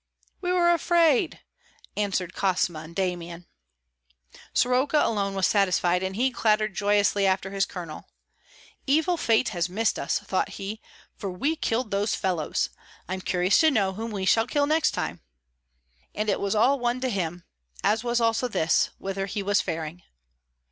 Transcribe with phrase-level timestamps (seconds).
[0.41, 1.41] "We were afraid!"
[1.95, 3.45] answered Kosma and Damian.
[4.51, 8.09] Soroka alone was satisfied, and he clattered joyously after his colonel.
[8.87, 10.81] "Evil fate has missed us," thought he,
[11.15, 12.71] "for we killed those fellows.
[13.07, 15.21] I'm curious to know whom we shall kill next time."
[16.15, 17.43] And it was all one to him,
[17.83, 20.01] as was also this, whither he was faring.